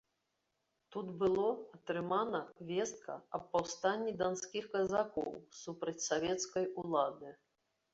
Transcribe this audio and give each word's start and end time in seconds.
Тут 0.95 1.11
было 1.23 1.43
атрымана 1.79 2.41
вестка 2.71 3.13
аб 3.39 3.43
паўстанні 3.55 4.17
данскіх 4.25 4.65
казакоў 4.75 5.31
супраць 5.63 5.99
савецкай 6.13 6.65
улады. 6.85 7.41